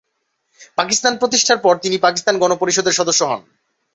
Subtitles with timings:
[0.77, 3.41] পাকিস্তান প্রতিষ্ঠার পর তিনি পাকিস্তান গণপরিষদের সদস্য হন।